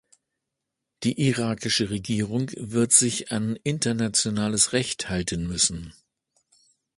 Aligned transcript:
Die 1.03 1.19
irakische 1.21 1.91
Regierung 1.91 2.49
wird 2.57 2.91
sich 2.91 3.31
an 3.31 3.55
internationales 3.57 4.73
Recht 4.73 5.09
halten 5.09 5.45
müssen. 5.45 5.93